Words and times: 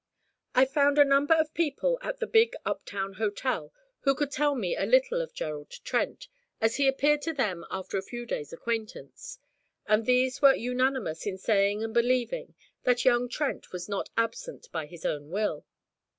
I 0.55 0.65
found 0.65 0.97
a 0.97 1.05
number 1.05 1.35
of 1.35 1.53
people 1.53 1.99
at 2.01 2.17
the 2.19 2.25
big 2.25 2.55
up 2.65 2.85
town 2.85 3.13
hotel 3.21 3.71
who 3.99 4.15
could 4.15 4.31
tell 4.31 4.55
me 4.55 4.75
a 4.75 4.87
little 4.87 5.21
of 5.21 5.31
Gerald 5.35 5.69
Trent, 5.83 6.27
as 6.59 6.77
he 6.77 6.87
appeared 6.87 7.21
to 7.21 7.33
them 7.33 7.65
after 7.69 7.99
a 7.99 8.01
few 8.01 8.25
days' 8.25 8.51
acquaintance; 8.51 9.37
and 9.85 10.07
these 10.07 10.41
were 10.41 10.55
unanimous 10.55 11.27
in 11.27 11.37
saying 11.37 11.83
and 11.83 11.93
believing 11.93 12.55
that 12.81 13.05
young 13.05 13.29
Trent 13.29 13.71
was 13.71 13.87
not 13.87 14.09
absent 14.17 14.71
by 14.71 14.87
his 14.87 15.05
own 15.05 15.29
will. 15.29 15.67